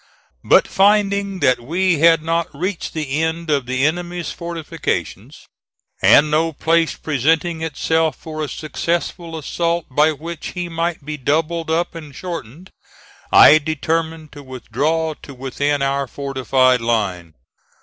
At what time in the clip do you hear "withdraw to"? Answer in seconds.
14.41-15.35